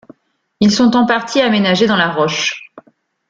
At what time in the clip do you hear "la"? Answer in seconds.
1.95-2.09